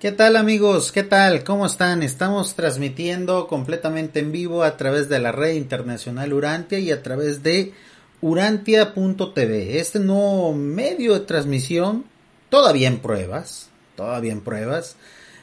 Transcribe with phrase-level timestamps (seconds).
[0.00, 0.92] ¿Qué tal amigos?
[0.92, 1.44] ¿Qué tal?
[1.44, 2.02] ¿Cómo están?
[2.02, 7.42] Estamos transmitiendo completamente en vivo a través de la red internacional Urantia y a través
[7.42, 7.74] de
[8.22, 9.78] urantia.tv.
[9.78, 12.06] Este nuevo medio de transmisión,
[12.48, 14.96] todavía en pruebas, todavía en pruebas.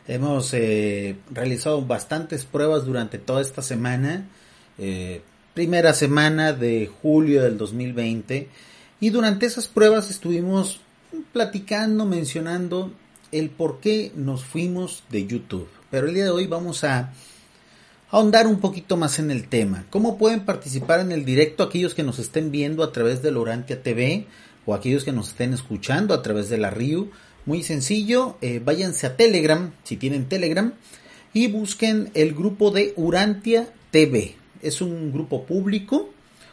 [0.07, 4.25] Hemos eh, realizado bastantes pruebas durante toda esta semana.
[4.79, 5.21] Eh,
[5.53, 8.49] primera semana de julio del 2020.
[9.01, 10.81] Y durante esas pruebas estuvimos
[11.31, 12.91] platicando, mencionando
[13.31, 15.69] el por qué nos fuimos de YouTube.
[15.89, 17.13] Pero el día de hoy vamos a
[18.09, 19.85] ahondar un poquito más en el tema.
[19.89, 23.83] ¿Cómo pueden participar en el directo aquellos que nos estén viendo a través de Lorantia
[23.83, 24.27] TV
[24.65, 27.11] o aquellos que nos estén escuchando a través de la RIU?
[27.45, 30.73] Muy sencillo, eh, váyanse a Telegram, si tienen Telegram,
[31.33, 34.35] y busquen el grupo de Urantia TV.
[34.61, 36.09] Es un grupo público,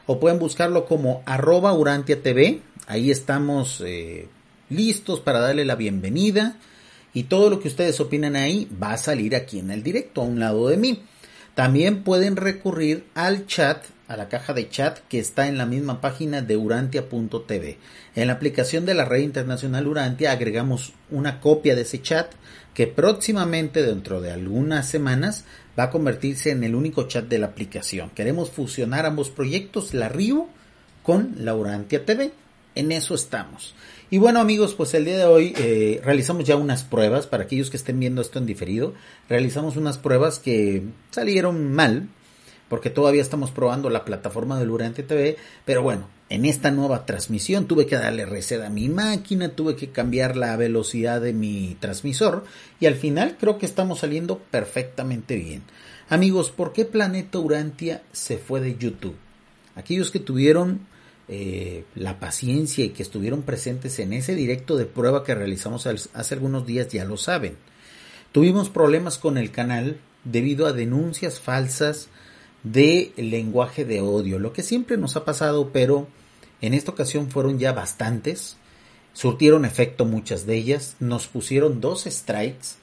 [0.06, 2.60] o pueden buscarlo como arroba Urantia TV.
[2.86, 4.28] Ahí estamos eh,
[4.70, 6.56] listos para darle la bienvenida
[7.12, 10.24] y todo lo que ustedes opinan ahí va a salir aquí en el directo a
[10.24, 11.02] un lado de mí.
[11.54, 16.00] También pueden recurrir al chat, a la caja de chat que está en la misma
[16.00, 17.78] página de urantia.tv.
[18.16, 22.32] En la aplicación de la red internacional Urantia agregamos una copia de ese chat
[22.74, 25.44] que próximamente dentro de algunas semanas
[25.78, 28.10] va a convertirse en el único chat de la aplicación.
[28.10, 30.48] Queremos fusionar ambos proyectos, la RIO
[31.04, 32.32] con la Urantia TV.
[32.74, 33.76] En eso estamos.
[34.10, 37.70] Y bueno amigos, pues el día de hoy eh, realizamos ya unas pruebas, para aquellos
[37.70, 38.92] que estén viendo esto en diferido,
[39.28, 42.08] realizamos unas pruebas que salieron mal,
[42.68, 47.66] porque todavía estamos probando la plataforma del Urante TV, pero bueno, en esta nueva transmisión
[47.66, 52.44] tuve que darle reset a mi máquina, tuve que cambiar la velocidad de mi transmisor
[52.80, 55.62] y al final creo que estamos saliendo perfectamente bien.
[56.10, 59.16] Amigos, ¿por qué Planeta Urantia se fue de YouTube?
[59.76, 60.86] Aquellos que tuvieron
[61.28, 66.34] eh, la paciencia y que estuvieron presentes en ese directo de prueba que realizamos hace
[66.34, 67.56] algunos días ya lo saben.
[68.32, 72.08] Tuvimos problemas con el canal debido a denuncias falsas
[72.62, 76.08] de lenguaje de odio, lo que siempre nos ha pasado, pero
[76.60, 78.56] en esta ocasión fueron ya bastantes,
[79.12, 82.76] surtieron efecto muchas de ellas, nos pusieron dos strikes,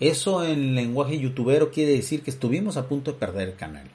[0.00, 3.88] eso en lenguaje youtubero quiere decir que estuvimos a punto de perder el canal.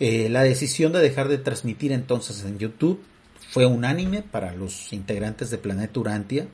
[0.00, 3.02] Eh, la decisión de dejar de transmitir entonces en YouTube
[3.50, 6.46] fue unánime para los integrantes de Planeta Urantia,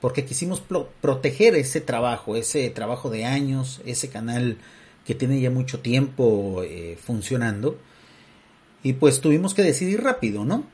[0.00, 0.60] porque quisimos
[1.00, 4.58] proteger ese trabajo, ese trabajo de años, ese canal
[5.06, 7.78] que tiene ya mucho tiempo eh, funcionando,
[8.82, 10.64] y pues tuvimos que decidir rápido, ¿no?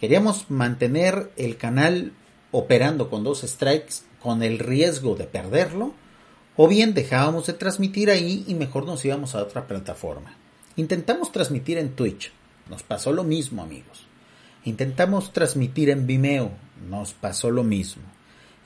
[0.00, 2.12] Queríamos mantener el canal
[2.50, 5.94] operando con dos strikes con el riesgo de perderlo,
[6.56, 10.41] o bien dejábamos de transmitir ahí y mejor nos íbamos a otra plataforma.
[10.76, 12.32] Intentamos transmitir en Twitch,
[12.70, 14.06] nos pasó lo mismo amigos.
[14.64, 16.52] Intentamos transmitir en Vimeo,
[16.88, 18.02] nos pasó lo mismo.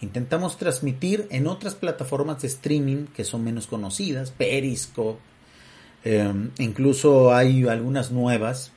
[0.01, 5.19] Intentamos transmitir en otras plataformas de streaming que son menos conocidas, Periscope,
[6.05, 8.71] em, incluso hay algunas nuevas.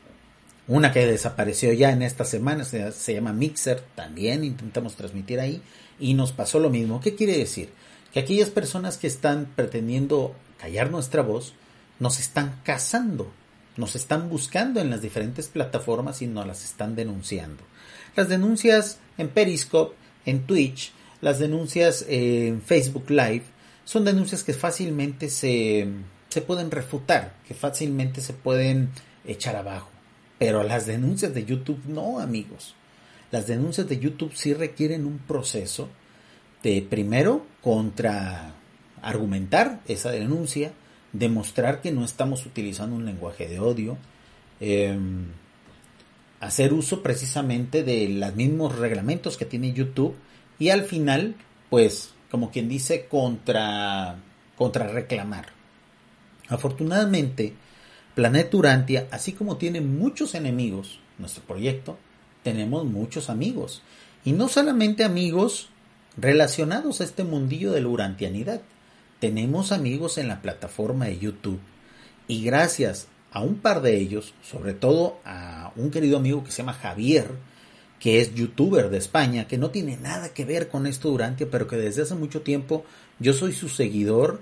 [0.67, 5.61] Una que desapareció ya en esta semana se, se llama Mixer, también intentamos transmitir ahí
[5.99, 6.99] y nos pasó lo mismo.
[7.01, 7.69] ¿Qué quiere decir?
[8.13, 11.53] Que aquellas personas que están pretendiendo callar nuestra voz,
[11.99, 13.31] nos están cazando,
[13.77, 17.63] nos están buscando en las diferentes plataformas y nos las están denunciando.
[18.15, 19.95] Las denuncias en Periscope,
[20.25, 23.43] en Twitch, las denuncias en Facebook Live,
[23.85, 25.87] son denuncias que fácilmente se,
[26.29, 28.89] se pueden refutar, que fácilmente se pueden
[29.25, 29.89] echar abajo.
[30.37, 32.75] Pero las denuncias de YouTube no, amigos.
[33.31, 35.89] Las denuncias de YouTube sí requieren un proceso
[36.63, 38.53] de primero contra
[39.01, 40.71] argumentar esa denuncia,
[41.13, 43.97] demostrar que no estamos utilizando un lenguaje de odio,
[44.59, 45.27] em,
[46.39, 50.15] hacer uso precisamente de los mismos reglamentos que tiene YouTube
[50.57, 51.35] y al final,
[51.69, 54.17] pues, como quien dice, contra,
[54.55, 55.47] contra reclamar.
[56.47, 57.53] Afortunadamente,
[58.15, 61.97] Planeta Urantia, así como tiene muchos enemigos, nuestro proyecto,
[62.43, 63.81] tenemos muchos amigos.
[64.25, 65.69] Y no solamente amigos
[66.17, 68.61] relacionados a este mundillo de la urantianidad,
[69.19, 71.59] tenemos amigos en la plataforma de YouTube
[72.27, 76.57] y gracias a un par de ellos, sobre todo a un querido amigo que se
[76.57, 77.29] llama Javier,
[77.99, 81.67] que es youtuber de España, que no tiene nada que ver con esto durante, pero
[81.67, 82.85] que desde hace mucho tiempo
[83.19, 84.41] yo soy su seguidor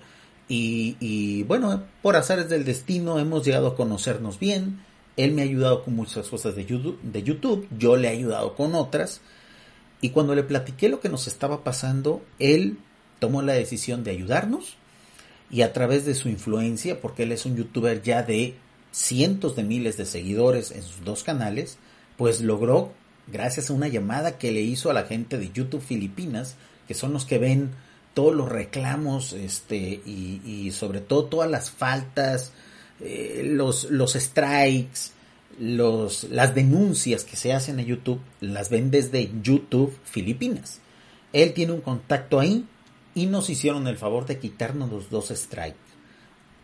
[0.50, 4.80] y, bueno, por azares del destino hemos llegado a conocernos bien.
[5.18, 8.56] Él me ha ayudado con muchas cosas de YouTube, de YouTube, yo le he ayudado
[8.56, 9.20] con otras.
[10.00, 12.78] Y cuando le platiqué lo que nos estaba pasando, él
[13.20, 14.76] tomó la decisión de ayudarnos
[15.50, 18.56] y a través de su influencia, porque él es un youtuber ya de
[18.92, 21.78] cientos de miles de seguidores en sus dos canales,
[22.18, 22.92] pues logró,
[23.28, 26.56] gracias a una llamada que le hizo a la gente de YouTube Filipinas,
[26.88, 27.72] que son los que ven
[28.14, 32.52] todos los reclamos este, y, sobre todo todas las faltas,
[33.00, 35.12] eh, los, los strikes,
[35.60, 40.80] los, las denuncias que se hacen en YouTube, las ven desde YouTube Filipinas.
[41.34, 42.66] Él tiene un contacto ahí
[43.18, 45.76] y nos hicieron el favor de quitarnos los dos strikes.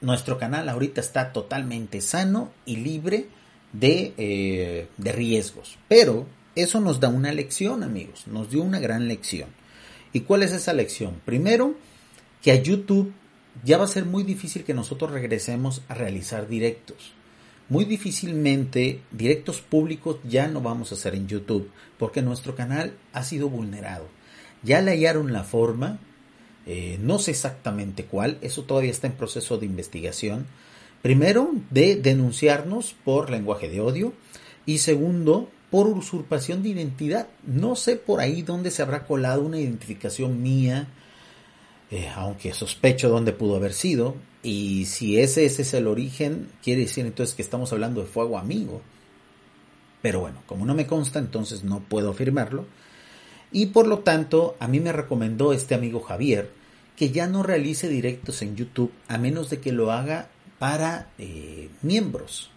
[0.02, 3.26] Nuestro canal ahorita está totalmente sano y libre
[3.72, 5.80] de, eh, de riesgos.
[5.88, 8.28] Pero eso nos da una lección, amigos.
[8.28, 9.50] Nos dio una gran lección.
[10.14, 11.20] ¿Y cuál es esa lección?
[11.26, 11.74] Primero,
[12.44, 13.12] que a YouTube
[13.64, 17.14] ya va a ser muy difícil que nosotros regresemos a realizar directos.
[17.68, 23.24] Muy difícilmente directos públicos ya no vamos a hacer en YouTube porque nuestro canal ha
[23.24, 24.06] sido vulnerado.
[24.62, 26.00] Ya le hallaron la forma,
[26.66, 30.46] eh, no sé exactamente cuál, eso todavía está en proceso de investigación.
[31.02, 34.14] Primero, de denunciarnos por lenguaje de odio
[34.66, 37.28] y segundo, por usurpación de identidad.
[37.46, 40.88] No sé por ahí dónde se habrá colado una identificación mía,
[41.90, 44.16] eh, aunque sospecho dónde pudo haber sido.
[44.44, 48.38] Y si ese, ese es el origen, quiere decir entonces que estamos hablando de fuego
[48.38, 48.82] amigo.
[50.04, 52.68] Pero bueno, como no me consta, entonces no puedo afirmarlo.
[53.54, 56.52] Y por lo tanto, a mí me recomendó este amigo Javier
[56.98, 60.28] que ya no realice directos en YouTube a menos de que lo haga
[60.60, 62.52] para eh, miembros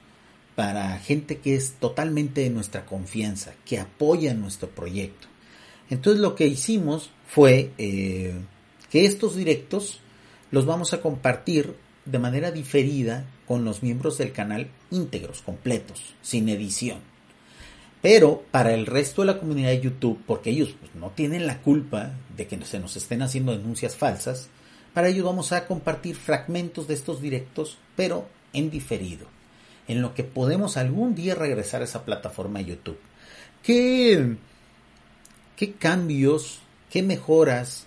[0.57, 5.29] para gente que es totalmente de nuestra confianza, que apoya nuestro proyecto.
[5.91, 8.35] Entonces lo que hicimos fue eh,
[8.91, 10.01] que estos directos
[10.51, 11.77] los vamos a compartir
[12.07, 17.01] de manera diferida con los miembros del canal íntegros, completos, sin edición.
[18.07, 21.61] Pero para el resto de la comunidad de YouTube, porque ellos pues, no tienen la
[21.61, 24.49] culpa de que se nos estén haciendo denuncias falsas,
[24.95, 29.27] para ellos vamos a compartir fragmentos de estos directos, pero en diferido
[29.89, 33.01] en lo que podemos algún día regresar a esa plataforma de YouTube.
[33.65, 34.37] ¿Qué,
[35.57, 36.61] qué cambios,
[36.91, 37.87] qué mejoras,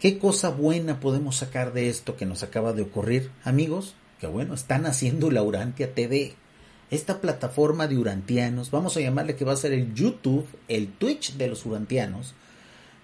[0.00, 3.94] qué cosa buena podemos sacar de esto que nos acaba de ocurrir, amigos?
[4.18, 6.34] Que bueno, están haciendo la Urantia TV.
[6.90, 11.34] Esta plataforma de urantianos, vamos a llamarle que va a ser el YouTube, el Twitch
[11.34, 12.34] de los urantianos,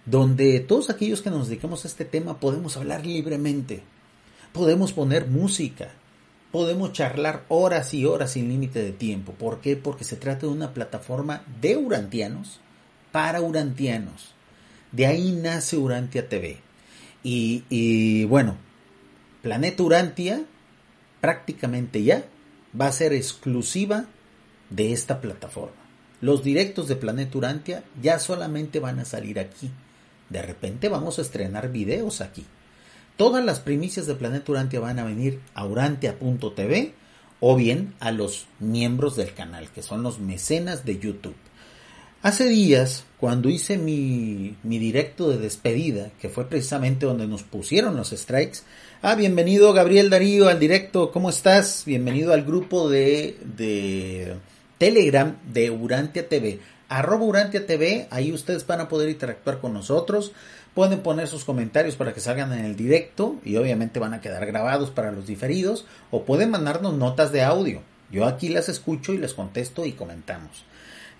[0.06, 3.82] donde todos aquellos que nos dedicamos a este tema podemos hablar libremente.
[4.52, 5.88] Podemos poner música,
[6.52, 9.32] podemos charlar horas y horas sin límite de tiempo.
[9.32, 9.76] ¿Por qué?
[9.76, 12.60] Porque se trata de una plataforma de urantianos
[13.10, 14.34] para urantianos.
[14.92, 16.58] De ahí nace Urantia TV.
[17.24, 18.56] Y, bueno,
[19.42, 20.44] Planeta Urantia
[21.20, 22.24] prácticamente ya
[22.78, 24.06] va a ser exclusiva
[24.70, 25.76] de esta plataforma.
[26.20, 29.70] Los directos de Planeta Urantia ya solamente van a salir aquí.
[30.28, 32.46] De repente vamos a estrenar videos aquí.
[33.16, 36.94] Todas las primicias de Planeta Urantia van a venir a urantia.tv
[37.40, 41.34] o bien a los miembros del canal, que son los mecenas de YouTube.
[42.22, 48.10] Hace días, cuando hice mi, directo de despedida, que fue precisamente donde nos pusieron los
[48.10, 48.60] strikes,
[49.02, 51.82] ah, bienvenido Gabriel Darío al directo, ¿cómo estás?
[51.84, 54.36] Bienvenido al grupo de, de
[54.78, 60.32] Telegram de Urantia TV, arroba Urantia TV, ahí ustedes van a poder interactuar con nosotros,
[60.74, 64.46] Pueden poner sus comentarios para que salgan en el directo y obviamente van a quedar
[64.46, 67.82] grabados para los diferidos o pueden mandarnos notas de audio.
[68.10, 70.64] Yo aquí las escucho y les contesto y comentamos.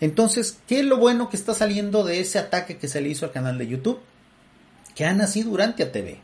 [0.02, 3.25] Entonces, ¿qué es lo bueno que está saliendo de ese ataque que se le hizo
[3.25, 4.00] al canal de YouTube?
[4.97, 6.18] Que ha nacido Urantia TV.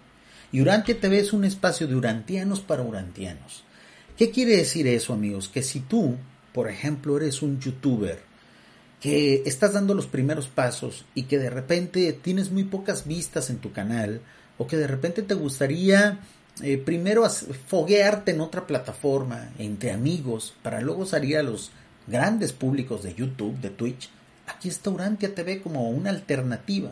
[0.51, 3.63] Y Urantia TV es un espacio de urantianos para urantianos.
[4.17, 5.49] ¿Qué quiere decir eso, amigos?
[5.49, 6.17] Que si tú,
[6.53, 8.19] por ejemplo, eres un youtuber
[9.01, 13.59] que estás dando los primeros pasos y que de repente tienes muy pocas vistas en
[13.59, 14.23] tu canal
[14.59, 16.19] o que de repente te gustaría
[16.63, 17.25] eh, primero
[17.69, 21.71] foguearte en otra plataforma entre amigos para luego salir a los
[22.09, 24.11] grandes públicos de YouTube, de Twitch,
[24.47, 26.91] aquí está Urantia TV como una alternativa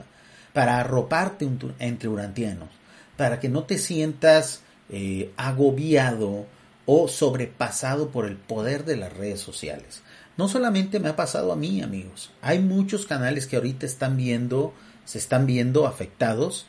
[0.53, 2.69] para arroparte entre urantianos,
[3.17, 6.47] para que no te sientas eh, agobiado
[6.87, 10.03] o sobrepasado por el poder de las redes sociales.
[10.37, 12.31] No solamente me ha pasado a mí, amigos.
[12.43, 14.73] Hay muchos canales que ahorita están viendo,
[15.05, 16.67] se están viendo afectados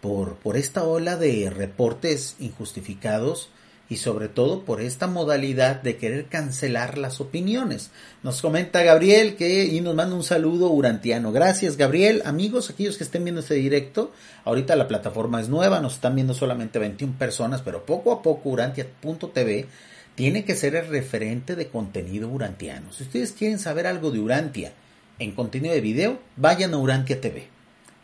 [0.00, 3.48] por, por esta ola de reportes injustificados
[3.88, 7.90] y sobre todo por esta modalidad de querer cancelar las opiniones.
[8.22, 11.30] Nos comenta Gabriel que y nos manda un saludo urantiano.
[11.32, 14.12] Gracias Gabriel, amigos, aquellos que estén viendo este directo.
[14.44, 18.50] Ahorita la plataforma es nueva, nos están viendo solamente 21 personas, pero poco a poco
[18.50, 19.66] urantia.tv
[20.16, 22.92] tiene que ser el referente de contenido urantiano.
[22.92, 24.72] Si ustedes quieren saber algo de Urantia
[25.18, 27.48] en contenido de video, vayan a Urantia TV.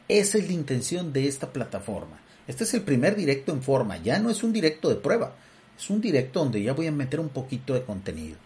[0.08, 2.20] Esa es la intención de esta plataforma.
[2.46, 5.34] Este es el primer directo en forma, ya no es un directo de prueba
[5.82, 8.36] es un directo donde ya voy a meter un poquito de contenido.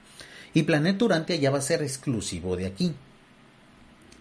[0.55, 2.95] Y Planeta Urantia ya va a ser exclusivo de aquí.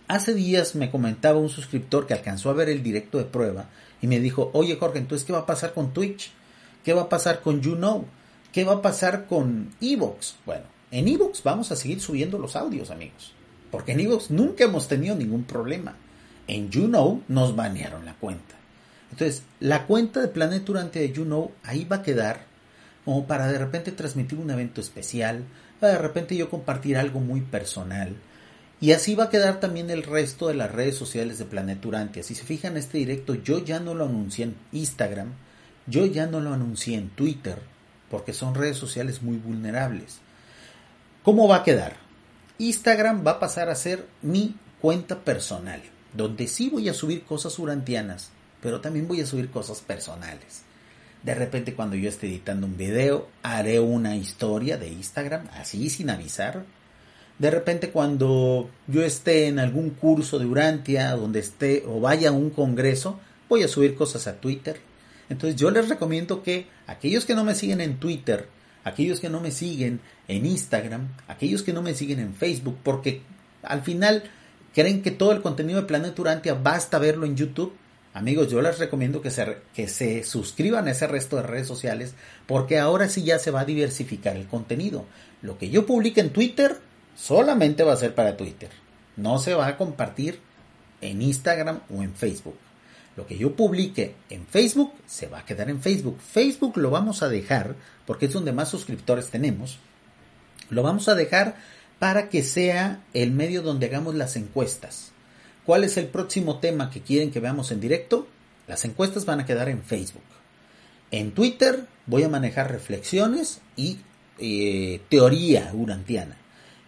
[0.07, 3.69] Hace días me comentaba un suscriptor que alcanzó a ver el directo de prueba
[4.01, 6.31] y me dijo, oye Jorge, entonces ¿qué va a pasar con Twitch?
[6.83, 8.05] ¿Qué va a pasar con YouKnow?
[8.51, 10.35] ¿Qué va a pasar con Evox?
[10.45, 13.33] Bueno, en Evox vamos a seguir subiendo los audios, amigos.
[13.71, 15.95] Porque en Evox nunca hemos tenido ningún problema.
[16.47, 18.55] En YouKnow nos banearon la cuenta.
[19.09, 22.54] Entonces, la cuenta de Planeta Urantia de YouKnow ahí va a quedar
[23.05, 25.43] como para de repente transmitir un evento especial,
[25.79, 28.15] para de repente yo compartir algo muy personal.
[28.81, 32.23] Y así va a quedar también el resto de las redes sociales de Planeta Urantia.
[32.23, 35.33] Si se fijan este directo, yo ya no lo anuncié en Instagram,
[35.87, 37.59] yo ya no lo anuncié en Twitter,
[38.09, 40.17] porque son redes sociales muy vulnerables.
[41.23, 41.97] ¿Cómo va a quedar?
[42.57, 45.81] Instagram va a pasar a ser mi cuenta personal,
[46.13, 48.31] donde sí voy a subir cosas urantianas,
[48.61, 50.64] pero también voy a subir cosas personales.
[51.25, 56.11] De repente cuando yo esté editando un video, haré una historia de Instagram, así sin
[56.11, 56.65] avisar.
[57.39, 62.31] De repente cuando yo esté en algún curso de Urantia, donde esté o vaya a
[62.31, 64.79] un congreso, voy a subir cosas a Twitter.
[65.27, 68.47] Entonces yo les recomiendo que aquellos que no me siguen en Twitter,
[68.83, 73.23] aquellos que no me siguen en Instagram, aquellos que no me siguen en Facebook, porque
[73.63, 74.25] al final
[74.75, 77.73] creen que todo el contenido de Planeta Urantia basta verlo en YouTube,
[78.15, 82.13] Amigos, yo les recomiendo que se, que se suscriban a ese resto de redes sociales
[82.47, 85.03] porque ahora sí ya se va a diversificar el contenido.
[85.41, 86.79] Lo que yo publique en Twitter
[87.17, 88.69] solamente va a ser para Twitter.
[89.17, 90.39] No se va a compartir
[91.01, 92.55] en Instagram o en Facebook.
[93.17, 96.17] Lo que yo publique en Facebook se va a quedar en Facebook.
[96.21, 99.79] Facebook lo vamos a dejar, porque es donde más suscriptores tenemos,
[100.69, 101.57] lo vamos a dejar
[101.99, 105.11] para que sea el medio donde hagamos las encuestas.
[105.65, 108.27] ¿Cuál es el próximo tema que quieren que veamos en directo?
[108.67, 110.21] Las encuestas van a quedar en Facebook.
[111.11, 113.99] En Twitter voy a manejar reflexiones y
[114.37, 116.37] eh, teoría urantiana.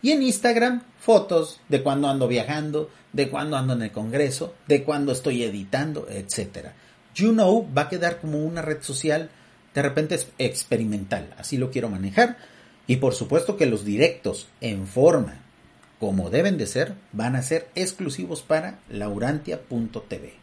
[0.02, 4.84] Y en Instagram, fotos de cuando ando viajando, de cuando ando en el Congreso, de
[4.84, 6.70] cuando estoy editando, etc.
[7.16, 9.32] YouKnow va a quedar como una red social
[9.74, 12.38] de repente experimental, así lo quiero manejar.
[12.86, 15.47] Y por supuesto que los directos en forma
[16.00, 20.34] como deben de ser, van a ser exclusivos para laurantia.tv.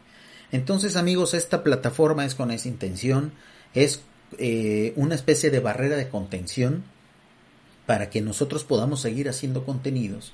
[0.53, 3.33] Entonces amigos, esta plataforma es con esa intención,
[3.75, 4.03] es
[4.39, 6.85] eh, una especie de barrera de contención
[7.87, 10.33] para que nosotros podamos seguir haciendo contenidos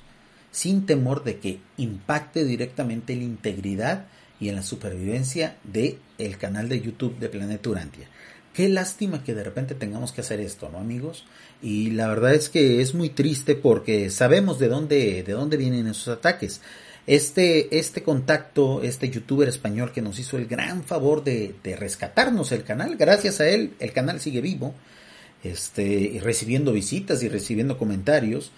[0.51, 4.05] sin temor de que impacte directamente en la integridad
[4.39, 8.07] y en la supervivencia del el canal de YouTube de Planeta Urantia.
[8.53, 11.25] Qué lástima que de repente tengamos que hacer esto, ¿no, amigos?
[11.61, 15.87] Y la verdad es que es muy triste porque sabemos de dónde, de dónde vienen
[15.87, 16.59] esos ataques.
[17.07, 22.51] Este, este contacto, este youtuber español que nos hizo el gran favor de, de rescatarnos
[22.51, 24.75] el canal, gracias a él, el canal sigue vivo,
[25.43, 28.51] este, recibiendo visitas y recibiendo comentarios.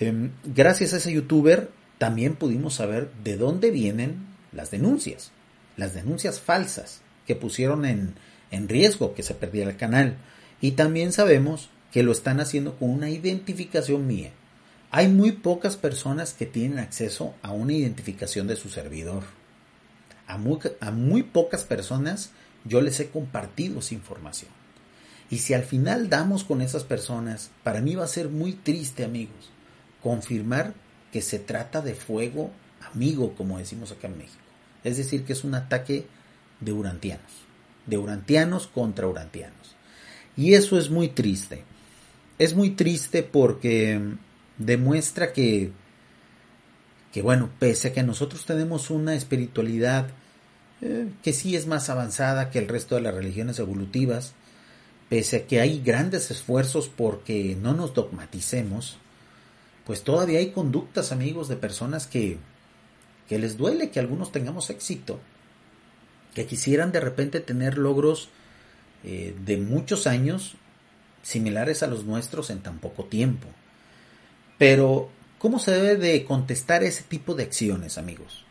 [0.00, 5.32] Em, gracias a ese youtuber también pudimos saber de dónde vienen las denuncias,
[5.76, 8.14] las denuncias falsas que pusieron en,
[8.54, 10.16] en riesgo que se perdiera el canal.
[10.60, 14.30] Y también sabemos que lo están haciendo con una identificación mía.
[14.90, 19.24] Hay muy pocas personas que tienen acceso a una identificación de su servidor.
[20.26, 22.30] A muy, a muy pocas personas
[22.64, 24.50] yo les he compartido esa información.
[25.30, 29.04] Y si al final damos con esas personas, para mí va a ser muy triste,
[29.04, 29.50] amigos,
[30.02, 30.74] confirmar
[31.12, 32.50] que se trata de fuego
[32.92, 34.38] amigo, como decimos acá en México.
[34.84, 36.06] Es decir, que es un ataque
[36.60, 37.44] de urantianos
[37.86, 39.76] de urantianos contra urantianos.
[40.36, 41.64] Y eso es muy triste.
[42.38, 44.00] Es muy triste porque
[44.58, 45.72] demuestra que,
[47.12, 50.08] que bueno, pese a que nosotros tenemos una espiritualidad
[50.80, 54.34] eh, que sí es más avanzada que el resto de las religiones evolutivas,
[55.08, 58.98] pese a que hay grandes esfuerzos porque no nos dogmaticemos,
[59.86, 62.38] pues todavía hay conductas, amigos, de personas que,
[63.28, 65.20] que les duele que algunos tengamos éxito
[66.34, 68.28] que quisieran de repente tener logros
[69.04, 70.56] eh, de muchos años
[71.22, 73.48] similares a los nuestros en tan poco tiempo.
[74.58, 78.44] Pero, ¿cómo se debe de contestar ese tipo de acciones, amigos?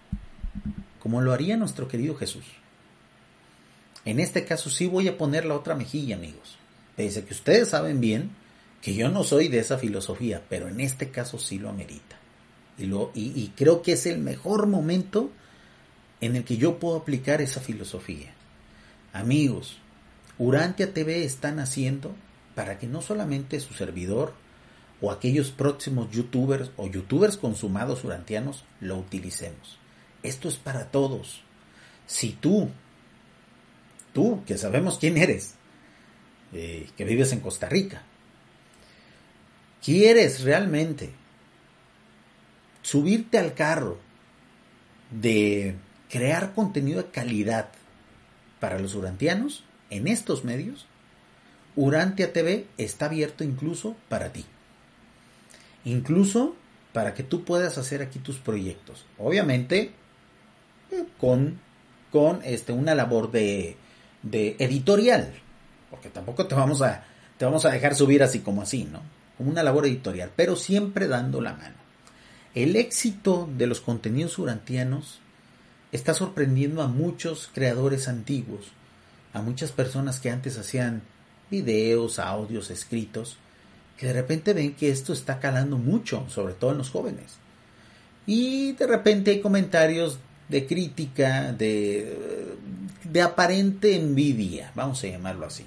[0.99, 2.45] Como lo haría nuestro querido Jesús.
[4.05, 6.57] En este caso sí voy a poner la otra mejilla, amigos.
[6.95, 8.31] Pese que ustedes saben bien
[8.81, 12.17] que yo no soy de esa filosofía, pero en este caso sí lo amerita.
[12.77, 15.31] Y, lo, y, creo que es el mejor momento
[16.21, 18.33] en el que yo puedo aplicar esa filosofía.
[19.11, 19.77] Amigos,
[20.37, 22.15] Urantia TV están haciendo
[22.55, 24.33] para que no solamente su servidor
[25.01, 29.77] o aquellos próximos youtubers o youtubers consumados urantianos lo utilicemos.
[30.23, 31.41] Esto es para todos.
[32.07, 32.69] Si tú,
[34.13, 35.55] tú que sabemos quién eres,
[36.53, 38.03] eh, que vives en Costa Rica,
[39.83, 41.11] quieres realmente
[42.81, 43.97] subirte al carro
[45.11, 45.75] de
[46.13, 47.69] crear contenido de calidad
[48.59, 50.85] para los urantianos en estos medios,
[51.75, 54.45] Urantia TV está abierto incluso para ti.
[55.85, 56.55] Incluso
[56.93, 59.07] para que tú puedas hacer aquí tus proyectos.
[59.17, 59.91] Obviamente
[60.91, 61.59] eh, con,
[62.11, 63.75] con este, una labor de,
[64.21, 65.33] editorial.
[65.89, 67.05] Porque tampoco te vamos, a,
[67.39, 69.01] te vamos a dejar subir así como así, ¿no?
[69.35, 71.77] Como una labor editorial, pero siempre dando la mano.
[72.53, 75.23] El éxito de los contenidos urantianos
[75.93, 78.71] está sorprendiendo a muchos creadores antiguos,
[79.31, 81.03] a muchas personas que antes hacían
[81.49, 83.37] videos, audios, escritos,
[83.97, 87.35] que de repente ven que esto está calando mucho, sobre todo en los jóvenes.
[88.25, 90.17] Y de repente hay comentarios
[90.49, 92.55] de crítica, de,
[93.03, 95.65] de aparente envidia, vamos a llamarlo así.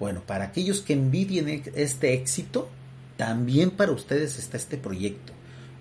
[0.00, 2.68] Bueno, para aquellos que envidien este éxito,
[3.16, 5.32] también para ustedes está este proyecto.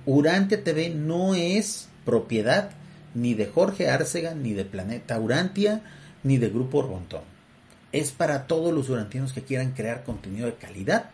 [0.05, 2.71] Urantia TV no es propiedad
[3.13, 5.81] ni de Jorge Arcega, ni de Planeta Urantia,
[6.23, 7.23] ni de Grupo Rontón.
[7.91, 11.09] Es para todos los urantianos que quieran crear contenido de calidad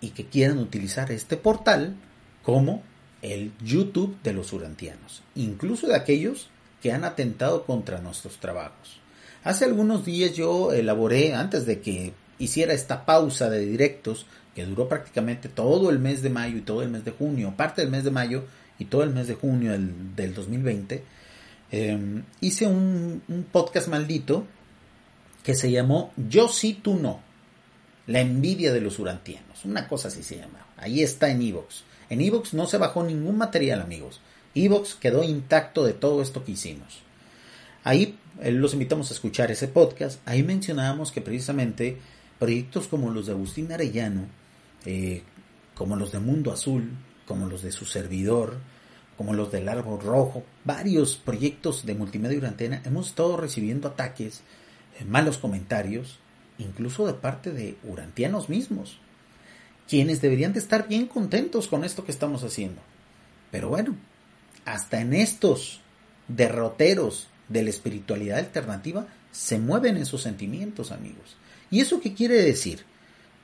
[0.00, 1.94] y que quieran utilizar este portal
[2.42, 2.82] como
[3.22, 6.48] el YouTube de los urantianos, incluso de aquellos
[6.82, 9.00] que han atentado contra nuestros trabajos.
[9.44, 14.88] Hace algunos días yo elaboré, antes de que hiciera esta pausa de directos, que duró
[14.88, 18.04] prácticamente todo el mes de mayo y todo el mes de junio, parte del mes
[18.04, 18.44] de mayo
[18.78, 21.04] y todo el mes de junio del, 2020,
[21.70, 23.22] em, hice un,
[23.52, 24.46] podcast maldito
[25.42, 27.20] que se llamó Yo sí, tú no.
[28.06, 29.64] La envidia de los urantianos.
[29.64, 30.66] Una cosa así se llama.
[30.76, 31.84] Ahí está en Evox.
[32.08, 34.20] En Evox no se bajó ningún material, amigos.
[34.54, 37.02] Evox quedó intacto de todo esto que hicimos.
[37.84, 40.20] Ahí eh, los invitamos a escuchar ese podcast.
[40.26, 41.98] Ahí mencionábamos que precisamente
[42.38, 44.26] proyectos como los de Agustín Arellano,
[44.86, 45.22] eh,
[45.74, 46.90] como los de Mundo Azul,
[47.26, 48.58] como los de su servidor,
[49.20, 54.40] como los del Árbol Rojo, varios proyectos de multimedia y antena, hemos estado recibiendo ataques,
[54.98, 56.18] eh, malos comentarios,
[56.56, 58.96] incluso de parte de urantianos mismos,
[59.86, 62.80] quienes deberían de estar bien contentos con esto que estamos haciendo.
[63.50, 63.94] Pero bueno,
[64.64, 65.82] hasta en estos
[66.26, 71.36] derroteros de la espiritualidad alternativa se mueven esos sentimientos, amigos.
[71.70, 72.86] ¿Y eso qué quiere decir?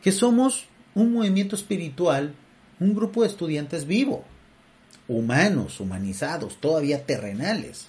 [0.02, 2.34] Que somos un movimiento espiritual,
[2.80, 4.24] un grupo de estudiantes vivo,
[5.08, 7.86] humanos, humanizados, todavía terrenales.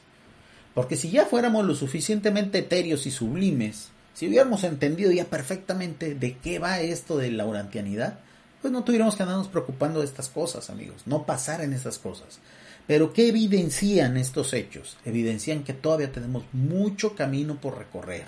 [0.73, 6.37] Porque si ya fuéramos lo suficientemente etéreos y sublimes, si hubiéramos entendido ya perfectamente de
[6.37, 8.19] qué va esto de la urantianidad,
[8.61, 12.39] pues no tuviéramos que andarnos preocupando de estas cosas, amigos, no pasar en esas cosas.
[12.87, 14.97] Pero ¿qué evidencian estos hechos?
[15.05, 18.25] Evidencian que todavía tenemos mucho camino por recorrer,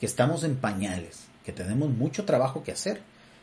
[0.00, 3.00] que estamos en pañales, que tenemos mucho trabajo que hacer.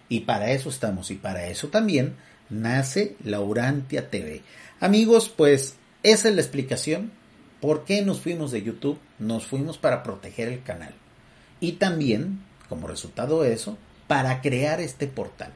[0.10, 2.16] Y para eso estamos, y para eso también
[2.54, 4.42] nace la Urantia TV.
[4.80, 7.12] Amigos, pues esa es la explicación.
[7.60, 9.00] ¿Por qué nos fuimos de YouTube?
[9.20, 10.94] Nos fuimos para proteger el canal.
[11.60, 15.54] Y también, como resultado de eso, para crear este portal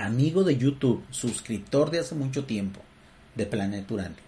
[0.00, 2.80] amigo de YouTube, suscriptor de hace mucho tiempo
[3.34, 4.24] de Planet Urantia,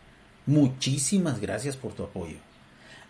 [0.46, 2.37] muchísimas gracias por tu apoyo.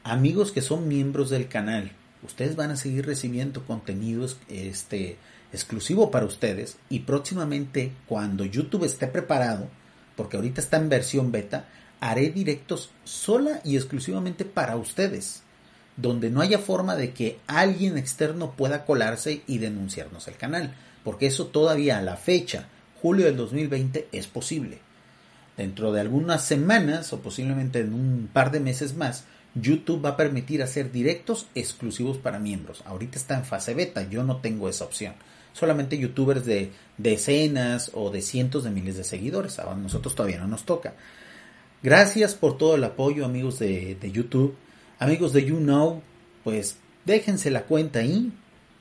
[0.05, 5.17] Amigos que son miembros del canal, ustedes van a seguir recibiendo contenido este,
[5.53, 9.69] exclusivo para ustedes y próximamente cuando YouTube esté preparado,
[10.17, 11.67] porque ahorita está en versión beta,
[12.01, 15.43] haré directos sola y exclusivamente para ustedes,
[15.97, 21.27] donde no haya forma de que alguien externo pueda colarse y denunciarnos el canal porque
[21.27, 22.67] eso todavía a la fecha,
[23.01, 24.79] julio del 2020, es posible.
[25.57, 30.17] Dentro de algunas semanas o posiblemente en un par de meses más, YouTube va a
[30.17, 32.83] permitir hacer directos exclusivos para miembros.
[32.87, 35.15] Ahorita está en fase beta, yo no tengo esa opción.
[35.53, 39.59] Solamente youtubers de decenas o de cientos de miles de seguidores.
[39.59, 40.95] A nosotros todavía no nos toca.
[41.83, 44.57] Gracias por todo el apoyo, amigos de, de YouTube.
[44.99, 46.01] Amigos de YouKnow,
[46.45, 48.33] pues déjense la cuenta ahí,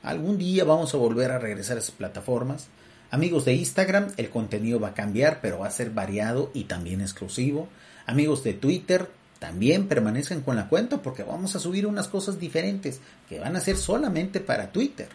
[0.02, 2.66] Algún día vamos a volver a regresar a esas plataformas.
[3.12, 7.00] Amigos de Instagram, el contenido va a cambiar, pero va a ser variado y también
[7.00, 7.68] exclusivo.
[8.06, 9.08] Amigos de Twitter,
[9.42, 13.60] también permanezcan con la cuenta porque vamos a subir unas cosas diferentes que van a
[13.60, 15.08] ser solamente para Twitter.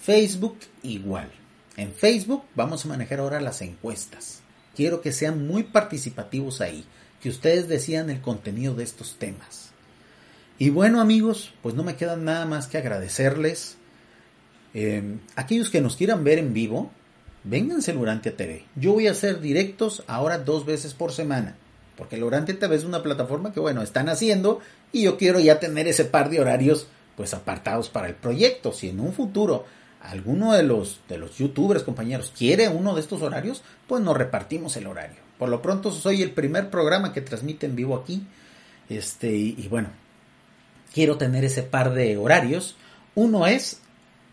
[0.00, 1.28] Facebook igual.
[1.76, 4.42] En Facebook vamos a manejar ahora las encuestas.
[4.76, 6.84] Quiero que sean muy participativos ahí,
[7.20, 9.70] que ustedes decían el contenido de estos temas.
[10.56, 13.76] Y bueno amigos, pues no me queda nada más que agradecerles.
[14.72, 16.92] Eh, aquellos que nos quieran ver en vivo,
[17.42, 18.66] vénganse al Urantia TV.
[18.76, 21.56] Yo voy a hacer directos ahora dos veces por semana.
[21.96, 24.60] Porque el Urantia TV es una plataforma que, bueno, están haciendo
[24.92, 28.72] y yo quiero ya tener ese par de horarios pues apartados para el proyecto.
[28.72, 29.64] Si en un futuro
[30.00, 34.76] alguno de los, de los youtubers, compañeros, quiere uno de estos horarios, pues nos repartimos
[34.76, 35.16] el horario.
[35.38, 38.26] Por lo pronto soy el primer programa que transmite en vivo aquí.
[38.88, 39.88] Este, y, bueno,
[40.92, 42.76] quiero tener ese par de horarios.
[43.14, 43.80] Uno es,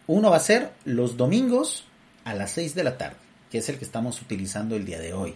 [0.07, 1.85] uno va a ser los domingos
[2.25, 3.17] a las 6 de la tarde,
[3.49, 5.35] que es el que estamos utilizando el día de hoy.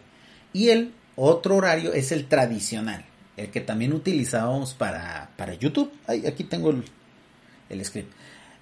[0.53, 3.06] Y el otro horario es el tradicional,
[3.38, 5.91] el que también utilizábamos para, para YouTube.
[6.08, 6.84] aquí tengo el,
[7.69, 8.12] el script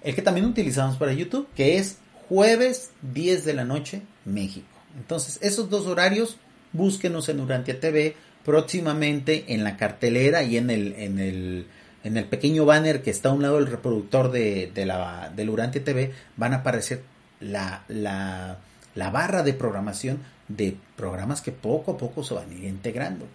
[0.04, 1.96] el que también utilizamos para YouTube, que es
[2.28, 4.68] jueves 10 de la noche, México.
[4.96, 6.36] Entonces, esos dos horarios,
[6.72, 8.14] búsquenos en Urantia TV
[8.44, 11.66] próximamente en la cartelera y en el, en el,
[12.04, 15.48] en el pequeño banner que está a un lado del reproductor de, de la, del
[15.48, 17.02] Urantia TV, van a aparecer
[17.40, 18.58] la, la,
[18.94, 23.26] la barra de programación de programas que poco a poco se van a ir integrando.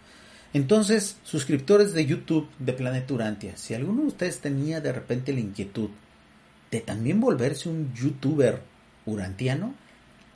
[0.54, 5.41] Entonces, suscriptores de YouTube de Planet Urantia, si alguno de ustedes tenía de repente la
[5.41, 5.89] inquietud
[6.72, 8.62] de también volverse un youtuber
[9.06, 9.74] urantiano,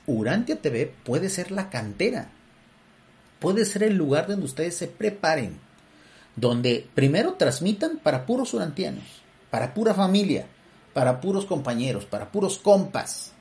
[0.05, 2.29] Urantia TV puede ser la cantera,
[3.39, 5.57] puede ser el lugar donde ustedes se preparen,
[6.35, 9.03] donde primero transmitan para puros urantianos,
[9.49, 10.45] para pura familia,
[10.93, 13.31] para puros compañeros, para puros compas.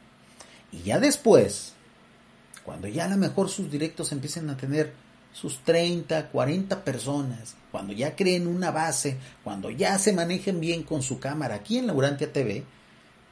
[0.70, 1.74] Y ya después,
[2.64, 4.92] cuando ya a lo mejor sus directos empiecen a tener
[5.32, 11.02] sus 30, 40 personas, cuando ya creen una base, cuando ya se manejen bien con
[11.02, 12.64] su cámara aquí en la Urantia TV,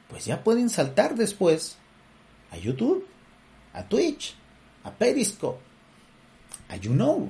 [0.09, 1.77] pues ya pueden saltar después
[2.51, 3.05] a YouTube,
[3.73, 4.35] a Twitch,
[4.83, 5.59] a Periscope,
[6.69, 7.29] a YouKnow.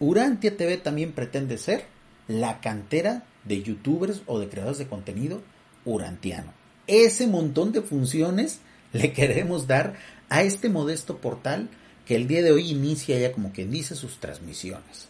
[0.00, 1.84] Urantia TV también pretende ser
[2.26, 5.42] la cantera de youtubers o de creadores de contenido
[5.84, 6.52] urantiano.
[6.86, 8.60] Ese montón de funciones
[8.92, 9.94] le queremos dar
[10.30, 11.68] a este modesto portal
[12.06, 15.09] que el día de hoy inicia ya como quien dice sus transmisiones.